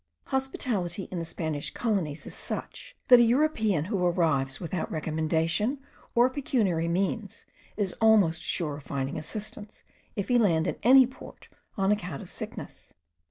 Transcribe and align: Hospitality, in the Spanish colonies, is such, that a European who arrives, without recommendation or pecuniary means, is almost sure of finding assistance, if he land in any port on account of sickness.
Hospitality, 0.29 1.03
in 1.11 1.19
the 1.19 1.25
Spanish 1.25 1.69
colonies, 1.71 2.25
is 2.25 2.33
such, 2.33 2.97
that 3.09 3.19
a 3.19 3.23
European 3.23 3.85
who 3.85 4.03
arrives, 4.03 4.59
without 4.59 4.89
recommendation 4.91 5.77
or 6.15 6.27
pecuniary 6.27 6.87
means, 6.87 7.45
is 7.77 7.93
almost 8.01 8.41
sure 8.41 8.77
of 8.77 8.83
finding 8.83 9.19
assistance, 9.19 9.83
if 10.15 10.27
he 10.27 10.39
land 10.39 10.65
in 10.65 10.77
any 10.81 11.05
port 11.05 11.49
on 11.77 11.91
account 11.91 12.19
of 12.23 12.31
sickness. 12.31 12.95